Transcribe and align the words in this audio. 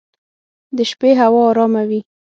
د 0.77 0.79
شپې 0.89 1.11
هوا 1.21 1.41
ارامه 1.51 1.83
وي. 1.89 1.99